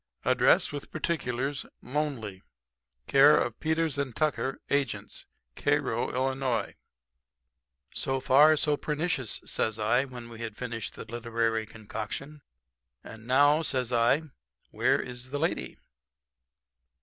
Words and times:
Address, 0.25 0.71
with 0.71 0.89
particulars. 0.89 1.63
Lonely, 1.83 2.41
Care 3.05 3.37
of 3.37 3.59
Peters 3.59 3.99
& 4.11 4.15
Tucker, 4.15 4.59
agents, 4.71 5.27
Cairo, 5.55 6.11
Ill. 6.11 6.65
"'So 7.93 8.19
far, 8.19 8.57
so 8.57 8.75
pernicious,' 8.77 9.41
says 9.45 9.77
I, 9.77 10.05
when 10.05 10.27
we 10.29 10.39
had 10.39 10.57
finished 10.57 10.95
the 10.95 11.05
literary 11.05 11.67
concoction. 11.67 12.41
'And 13.03 13.27
now,' 13.27 13.61
says 13.61 13.91
I, 13.93 14.23
'where 14.71 14.99
is 14.99 15.29
the 15.29 15.37
lady.' 15.37 15.77